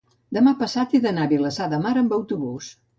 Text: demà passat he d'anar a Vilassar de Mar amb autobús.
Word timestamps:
demà 0.37 0.53
passat 0.61 0.97
he 0.99 1.03
d'anar 1.05 1.29
a 1.29 1.33
Vilassar 1.37 1.71
de 1.77 1.83
Mar 1.87 1.95
amb 2.05 2.21
autobús. 2.23 2.77